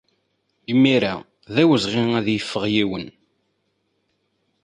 Imir-a, 0.71 1.13
d 1.53 1.55
awezɣi 1.61 2.03
ad 2.19 2.27
yeffeɣ 2.29 2.63
yiwen. 2.73 3.07